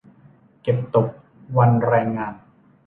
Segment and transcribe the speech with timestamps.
[0.61, 1.07] เก็บตก
[1.57, 2.33] วันแรงงาน